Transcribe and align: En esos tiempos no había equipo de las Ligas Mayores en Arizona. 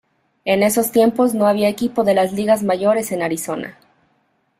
En 0.45 0.63
esos 0.63 0.91
tiempos 0.91 1.35
no 1.35 1.45
había 1.45 1.69
equipo 1.69 2.03
de 2.03 2.15
las 2.15 2.33
Ligas 2.33 2.63
Mayores 2.63 3.11
en 3.11 3.21
Arizona. 3.21 3.77